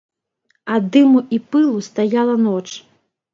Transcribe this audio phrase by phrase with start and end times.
[0.75, 2.65] Ад дыму і пылу стаяла ноч.